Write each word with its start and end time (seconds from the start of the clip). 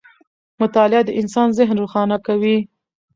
مطالعه 0.61 1.01
د 1.05 1.09
انسان 1.21 1.47
ذهن 1.57 1.75
روښانه 1.81 2.17
کوي. 2.27 2.57